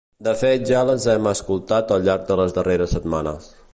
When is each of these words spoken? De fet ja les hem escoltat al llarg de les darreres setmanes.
De 0.27 0.31
fet 0.37 0.63
ja 0.71 0.79
les 0.89 1.05
hem 1.13 1.29
escoltat 1.33 1.93
al 1.97 2.07
llarg 2.09 2.25
de 2.31 2.39
les 2.41 2.57
darreres 2.57 2.97
setmanes. 2.99 3.53